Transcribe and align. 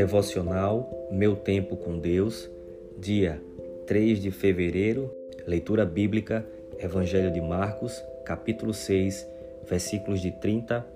Devocional 0.00 1.08
Meu 1.12 1.36
Tempo 1.36 1.76
com 1.76 1.98
Deus, 1.98 2.50
dia 2.98 3.38
3 3.86 4.18
de 4.18 4.30
fevereiro, 4.30 5.14
leitura 5.46 5.84
bíblica, 5.84 6.42
Evangelho 6.78 7.30
de 7.30 7.38
Marcos, 7.38 8.02
capítulo 8.24 8.72
6, 8.72 9.28
versículos 9.68 10.22
de 10.22 10.30
30 10.30 10.86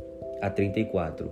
a 0.41 0.49
34. 0.49 1.31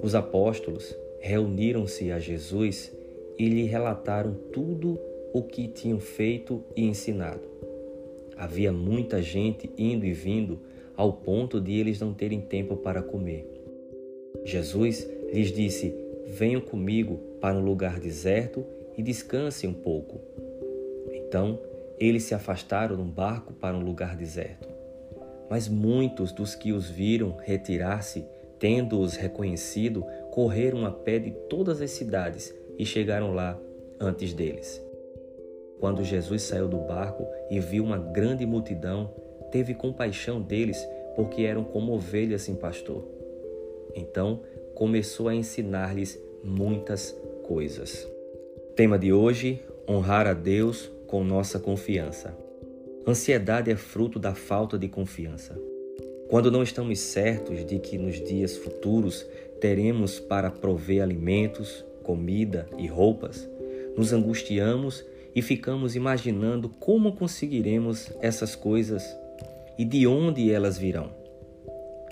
Os 0.00 0.14
apóstolos 0.14 0.96
reuniram-se 1.20 2.10
a 2.10 2.18
Jesus 2.18 2.90
e 3.38 3.50
lhe 3.50 3.64
relataram 3.64 4.34
tudo 4.50 4.98
o 5.34 5.42
que 5.42 5.68
tinham 5.68 6.00
feito 6.00 6.64
e 6.74 6.86
ensinado. 6.86 7.46
Havia 8.34 8.72
muita 8.72 9.20
gente 9.20 9.70
indo 9.76 10.06
e 10.06 10.14
vindo 10.14 10.58
ao 10.96 11.12
ponto 11.12 11.60
de 11.60 11.78
eles 11.78 12.00
não 12.00 12.14
terem 12.14 12.40
tempo 12.40 12.78
para 12.78 13.02
comer. 13.02 13.46
Jesus 14.42 15.06
lhes 15.30 15.52
disse: 15.52 16.05
Venham 16.26 16.60
comigo 16.60 17.18
para 17.40 17.56
um 17.56 17.64
lugar 17.64 18.00
deserto 18.00 18.64
e 18.96 19.02
descansem 19.02 19.70
um 19.70 19.74
pouco. 19.74 20.20
Então 21.12 21.58
eles 21.98 22.24
se 22.24 22.34
afastaram 22.34 22.96
num 22.96 23.10
barco 23.10 23.52
para 23.52 23.76
um 23.76 23.82
lugar 23.82 24.16
deserto. 24.16 24.68
Mas 25.48 25.68
muitos 25.68 26.32
dos 26.32 26.54
que 26.54 26.72
os 26.72 26.90
viram 26.90 27.36
retirar-se, 27.36 28.26
tendo-os 28.58 29.14
reconhecido, 29.16 30.04
correram 30.30 30.84
a 30.84 30.90
pé 30.90 31.18
de 31.18 31.30
todas 31.48 31.80
as 31.80 31.92
cidades 31.92 32.54
e 32.78 32.84
chegaram 32.84 33.32
lá 33.32 33.58
antes 34.00 34.34
deles. 34.34 34.82
Quando 35.78 36.02
Jesus 36.02 36.42
saiu 36.42 36.68
do 36.68 36.78
barco 36.78 37.26
e 37.50 37.60
viu 37.60 37.84
uma 37.84 37.98
grande 37.98 38.44
multidão, 38.44 39.14
teve 39.50 39.74
compaixão 39.74 40.40
deles, 40.40 40.86
porque 41.14 41.42
eram 41.42 41.64
como 41.64 41.92
ovelhas 41.92 42.42
sem 42.42 42.54
pastor. 42.54 43.06
Então 43.94 44.40
começou 44.76 45.28
a 45.28 45.34
ensinar-lhes 45.34 46.20
muitas 46.44 47.16
coisas. 47.42 48.06
Tema 48.76 48.98
de 48.98 49.10
hoje: 49.10 49.60
honrar 49.88 50.26
a 50.26 50.34
Deus 50.34 50.92
com 51.06 51.24
nossa 51.24 51.58
confiança. 51.58 52.36
Ansiedade 53.06 53.70
é 53.70 53.76
fruto 53.76 54.18
da 54.18 54.34
falta 54.34 54.78
de 54.78 54.86
confiança. 54.86 55.58
Quando 56.28 56.50
não 56.50 56.62
estamos 56.62 56.98
certos 56.98 57.64
de 57.64 57.78
que 57.78 57.96
nos 57.96 58.22
dias 58.22 58.56
futuros 58.56 59.26
teremos 59.60 60.20
para 60.20 60.50
prover 60.50 61.02
alimentos, 61.02 61.84
comida 62.02 62.68
e 62.76 62.86
roupas, 62.86 63.48
nos 63.96 64.12
angustiamos 64.12 65.04
e 65.34 65.40
ficamos 65.40 65.96
imaginando 65.96 66.68
como 66.68 67.16
conseguiremos 67.16 68.10
essas 68.20 68.54
coisas 68.54 69.04
e 69.78 69.84
de 69.84 70.06
onde 70.06 70.52
elas 70.52 70.76
virão. 70.76 71.10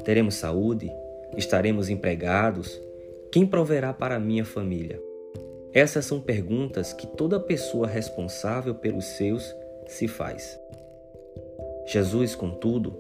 Teremos 0.03 0.37
saúde? 0.37 0.91
Estaremos 1.37 1.89
empregados? 1.89 2.81
Quem 3.33 3.47
proverá 3.47 3.93
para 3.93 4.21
minha 4.21 4.45
família? 4.45 5.03
Essas 5.73 6.05
são 6.05 6.21
perguntas 6.21 6.93
que 6.93 7.07
toda 7.07 7.41
pessoa 7.41 7.87
responsável 7.87 8.75
pelos 8.75 9.05
seus 9.05 9.55
se 9.89 10.07
faz. 10.07 10.59
Jesus, 11.87 12.37
contudo, 12.37 12.97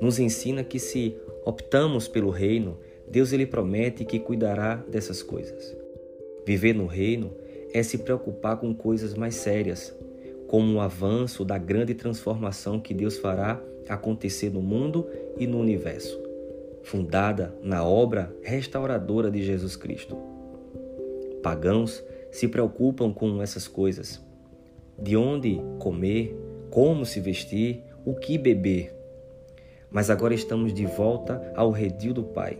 nos 0.00 0.18
ensina 0.18 0.64
que 0.64 0.78
se 0.80 1.16
optamos 1.44 2.08
pelo 2.08 2.30
reino, 2.30 2.78
Deus 3.08 3.32
ele 3.32 3.46
promete 3.46 4.04
que 4.04 4.18
cuidará 4.18 4.74
dessas 4.88 5.22
coisas. 5.22 5.76
Viver 6.44 6.74
no 6.74 6.86
reino 6.86 7.32
é 7.72 7.82
se 7.82 7.98
preocupar 7.98 8.58
com 8.58 8.74
coisas 8.74 9.14
mais 9.14 9.36
sérias, 9.36 9.94
como 10.48 10.74
o 10.74 10.80
avanço 10.80 11.44
da 11.44 11.58
grande 11.58 11.94
transformação 11.94 12.80
que 12.80 12.92
Deus 12.92 13.18
fará 13.18 13.62
acontecer 13.88 14.50
no 14.50 14.60
mundo 14.60 15.06
e 15.38 15.46
no 15.46 15.58
universo, 15.58 16.20
fundada 16.86 17.52
na 17.64 17.84
obra 17.84 18.32
restauradora 18.42 19.28
de 19.28 19.42
Jesus 19.42 19.74
Cristo. 19.74 20.16
Pagãos 21.42 22.02
se 22.30 22.46
preocupam 22.46 23.12
com 23.12 23.42
essas 23.42 23.66
coisas: 23.66 24.24
de 24.96 25.16
onde 25.16 25.60
comer, 25.80 26.38
como 26.70 27.04
se 27.04 27.18
vestir, 27.18 27.82
o 28.04 28.14
que 28.14 28.38
beber. 28.38 28.94
Mas 29.90 30.10
agora 30.10 30.32
estamos 30.32 30.72
de 30.72 30.86
volta 30.86 31.52
ao 31.56 31.72
redil 31.72 32.14
do 32.14 32.22
Pai 32.22 32.58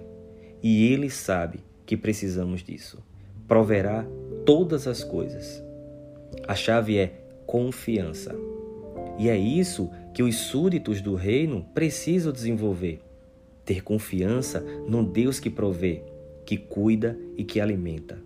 e 0.60 0.92
Ele 0.92 1.08
sabe 1.08 1.60
que 1.84 1.96
precisamos 1.96 2.64
disso. 2.64 3.00
Proverá 3.46 4.04
todas 4.44 4.88
as 4.88 5.04
coisas. 5.04 5.62
A 6.48 6.54
chave 6.56 6.98
é 6.98 7.12
confiança. 7.46 8.34
E 9.18 9.28
é 9.28 9.38
isso 9.38 9.88
que 10.12 10.22
os 10.22 10.34
súditos 10.34 11.00
do 11.00 11.14
reino 11.14 11.64
precisam 11.72 12.32
desenvolver: 12.32 13.05
ter 13.66 13.82
confiança 13.82 14.60
no 14.88 15.02
Deus 15.02 15.38
que 15.40 15.50
provê, 15.50 16.02
que 16.46 16.56
cuida 16.56 17.18
e 17.36 17.44
que 17.44 17.60
alimenta. 17.60 18.24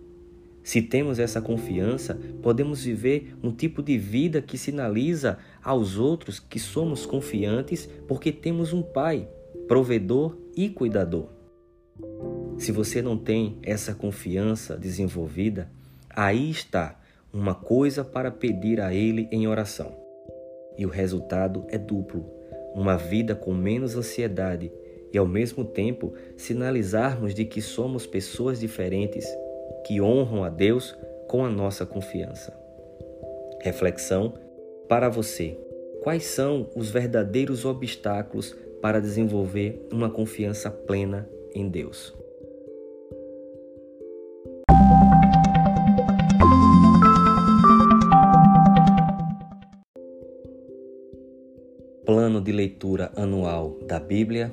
Se 0.63 0.79
temos 0.79 1.17
essa 1.17 1.41
confiança, 1.41 2.17
podemos 2.41 2.83
viver 2.83 3.35
um 3.41 3.51
tipo 3.51 3.81
de 3.81 3.97
vida 3.97 4.41
que 4.43 4.59
sinaliza 4.59 5.39
aos 5.63 5.97
outros 5.97 6.39
que 6.39 6.59
somos 6.59 7.05
confiantes 7.05 7.89
porque 8.07 8.31
temos 8.31 8.71
um 8.71 8.83
Pai, 8.83 9.27
provedor 9.67 10.37
e 10.55 10.69
cuidador. 10.69 11.29
Se 12.59 12.71
você 12.71 13.01
não 13.01 13.17
tem 13.17 13.57
essa 13.63 13.95
confiança 13.95 14.77
desenvolvida, 14.77 15.71
aí 16.07 16.51
está 16.51 16.99
uma 17.33 17.55
coisa 17.55 18.03
para 18.03 18.29
pedir 18.29 18.79
a 18.79 18.93
Ele 18.93 19.27
em 19.31 19.47
oração. 19.47 19.95
E 20.77 20.85
o 20.85 20.89
resultado 20.89 21.65
é 21.69 21.77
duplo: 21.79 22.29
uma 22.75 22.95
vida 22.97 23.33
com 23.33 23.51
menos 23.51 23.95
ansiedade 23.95 24.71
e, 25.13 25.17
ao 25.17 25.27
mesmo 25.27 25.65
tempo, 25.65 26.13
sinalizarmos 26.35 27.33
de 27.33 27.45
que 27.45 27.61
somos 27.61 28.05
pessoas 28.05 28.59
diferentes 28.59 29.25
que 29.85 30.01
honram 30.01 30.43
a 30.43 30.49
Deus 30.49 30.95
com 31.27 31.45
a 31.45 31.49
nossa 31.49 31.85
confiança. 31.85 32.53
Reflexão 33.61 34.33
para 34.87 35.09
você: 35.09 35.57
quais 36.01 36.25
são 36.25 36.69
os 36.75 36.89
verdadeiros 36.89 37.65
obstáculos 37.65 38.55
para 38.81 38.99
desenvolver 38.99 39.87
uma 39.91 40.09
confiança 40.09 40.69
plena 40.71 41.29
em 41.53 41.69
Deus? 41.69 42.13
Plano 52.05 52.41
de 52.41 52.51
leitura 52.51 53.11
anual 53.15 53.77
da 53.87 53.99
Bíblia, 53.99 54.51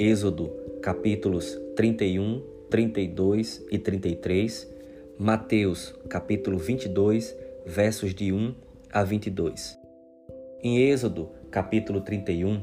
Êxodo, 0.00 0.48
capítulos 0.80 1.60
31, 1.74 2.40
32 2.70 3.66
e 3.68 3.78
33, 3.80 4.72
Mateus, 5.18 5.92
capítulo 6.08 6.56
22, 6.56 7.36
versos 7.66 8.14
de 8.14 8.32
1 8.32 8.54
a 8.92 9.02
22. 9.02 9.76
Em 10.62 10.78
Êxodo, 10.88 11.30
capítulo 11.50 12.00
31, 12.00 12.62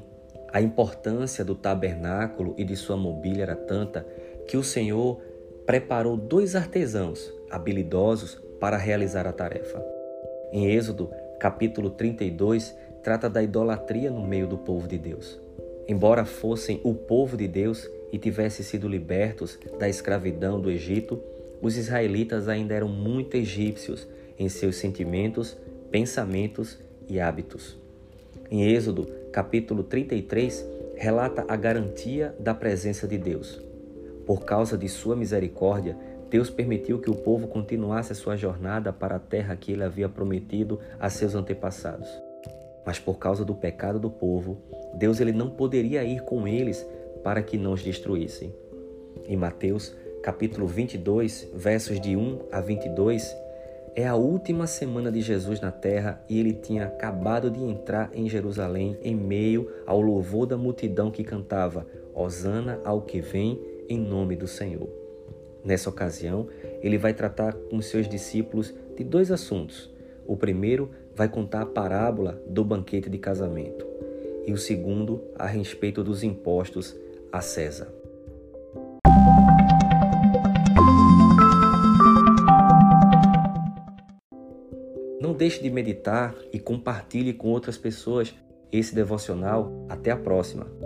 a 0.53 0.61
importância 0.61 1.43
do 1.43 1.55
tabernáculo 1.55 2.55
e 2.57 2.63
de 2.63 2.77
sua 2.77 2.95
mobília 2.95 3.43
era 3.43 3.55
tanta 3.57 4.07
que 4.47 4.55
o 4.55 4.63
Senhor 4.63 5.19
preparou 5.65 6.15
dois 6.15 6.55
artesãos 6.55 7.33
habilidosos 7.51 8.41
para 8.61 8.77
realizar 8.77 9.27
a 9.27 9.33
tarefa. 9.33 9.83
Em 10.53 10.71
Êxodo, 10.71 11.11
capítulo 11.37 11.89
32, 11.89 12.73
trata 13.03 13.29
da 13.29 13.43
idolatria 13.43 14.09
no 14.09 14.25
meio 14.25 14.47
do 14.47 14.57
povo 14.57 14.87
de 14.87 14.97
Deus. 14.97 15.43
Embora 15.87 16.25
fossem 16.25 16.79
o 16.83 16.93
povo 16.93 17.37
de 17.37 17.47
Deus, 17.47 17.87
e 18.15 18.17
tivessem 18.17 18.65
sido 18.65 18.87
libertos 18.87 19.59
da 19.77 19.89
escravidão 19.89 20.59
do 20.59 20.71
Egito, 20.71 21.21
os 21.61 21.75
israelitas 21.75 22.47
ainda 22.47 22.73
eram 22.73 22.87
muito 22.87 23.35
egípcios 23.35 24.07
em 24.39 24.47
seus 24.47 24.77
sentimentos, 24.77 25.57
pensamentos 25.91 26.77
e 27.09 27.19
hábitos. 27.19 27.77
Em 28.49 28.63
Êxodo, 28.71 29.05
capítulo 29.33 29.83
33, 29.83 30.65
relata 30.95 31.43
a 31.45 31.57
garantia 31.57 32.33
da 32.39 32.53
presença 32.53 33.05
de 33.05 33.17
Deus. 33.17 33.61
Por 34.25 34.45
causa 34.45 34.77
de 34.77 34.87
sua 34.87 35.15
misericórdia, 35.15 35.97
Deus 36.29 36.49
permitiu 36.49 36.99
que 36.99 37.09
o 37.09 37.15
povo 37.15 37.47
continuasse 37.47 38.13
a 38.13 38.15
sua 38.15 38.37
jornada 38.37 38.93
para 38.93 39.17
a 39.17 39.19
terra 39.19 39.57
que 39.57 39.73
ele 39.73 39.83
havia 39.83 40.07
prometido 40.07 40.79
a 40.97 41.09
seus 41.09 41.35
antepassados. 41.35 42.07
Mas 42.85 42.99
por 42.99 43.17
causa 43.17 43.43
do 43.43 43.55
pecado 43.55 43.99
do 43.99 44.09
povo, 44.09 44.57
Deus 44.93 45.19
ele 45.19 45.31
não 45.31 45.49
poderia 45.49 46.03
ir 46.03 46.21
com 46.23 46.47
eles 46.47 46.85
para 47.23 47.41
que 47.41 47.57
não 47.57 47.73
os 47.73 47.83
destruíssem. 47.83 48.53
Em 49.27 49.35
Mateus, 49.35 49.95
capítulo 50.21 50.67
22, 50.67 51.49
versos 51.53 51.99
de 51.99 52.15
1 52.15 52.39
a 52.51 52.61
22, 52.61 53.35
é 53.95 54.05
a 54.05 54.15
última 54.15 54.67
semana 54.67 55.11
de 55.11 55.21
Jesus 55.21 55.61
na 55.61 55.71
terra 55.71 56.21
e 56.29 56.39
ele 56.39 56.53
tinha 56.53 56.85
acabado 56.85 57.49
de 57.49 57.63
entrar 57.63 58.11
em 58.13 58.27
Jerusalém 58.27 58.97
em 59.01 59.15
meio 59.15 59.71
ao 59.87 60.01
louvor 60.01 60.45
da 60.45 60.57
multidão 60.57 61.09
que 61.09 61.23
cantava: 61.23 61.87
Hosana 62.13 62.79
ao 62.83 63.01
que 63.01 63.21
vem 63.21 63.59
em 63.87 63.97
nome 63.97 64.35
do 64.35 64.47
Senhor. 64.47 64.89
Nessa 65.63 65.89
ocasião, 65.89 66.47
ele 66.81 66.97
vai 66.97 67.13
tratar 67.13 67.53
com 67.53 67.81
seus 67.81 68.07
discípulos 68.07 68.73
de 68.95 69.03
dois 69.03 69.31
assuntos. 69.31 69.89
O 70.27 70.35
primeiro 70.35 70.91
vai 71.15 71.29
contar 71.29 71.61
a 71.61 71.65
parábola 71.65 72.41
do 72.47 72.63
banquete 72.63 73.09
de 73.09 73.17
casamento, 73.17 73.87
e 74.45 74.51
o 74.51 74.57
segundo 74.57 75.23
a 75.39 75.45
respeito 75.47 76.03
dos 76.03 76.23
impostos 76.23 76.95
a 77.31 77.41
César. 77.41 77.87
Não 85.21 85.33
deixe 85.33 85.63
de 85.63 85.69
meditar 85.69 86.35
e 86.53 86.59
compartilhe 86.59 87.33
com 87.33 87.47
outras 87.47 87.77
pessoas 87.77 88.35
esse 88.71 88.93
devocional. 88.93 89.85
Até 89.89 90.11
a 90.11 90.17
próxima! 90.17 90.84